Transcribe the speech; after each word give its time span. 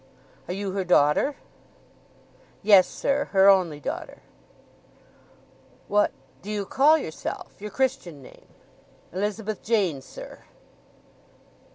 "Are 0.47 0.53
you 0.55 0.71
her 0.71 0.83
daughter?" 0.83 1.35
"Yes, 2.63 2.87
sir—her 2.87 3.47
only 3.47 3.79
daughter." 3.79 4.23
"What—do 5.87 6.49
you 6.49 6.65
call 6.65 6.97
yourself—your 6.97 7.69
Christian 7.69 8.23
name?" 8.23 8.47
"Elizabeth 9.13 9.61
Jane, 9.61 10.01
sir." 10.01 10.39